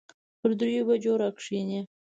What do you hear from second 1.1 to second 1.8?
راکښېني.